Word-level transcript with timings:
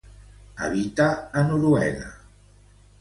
Habita 0.61 1.07
a 1.31 1.43
Noruega. 1.43 2.09